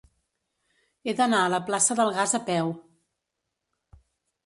He 1.09 1.13
d'anar 1.19 1.43
a 1.43 1.53
la 1.55 1.61
plaça 1.69 1.99
del 2.01 2.17
Gas 2.19 2.35
a 2.41 2.43
peu. 2.51 2.75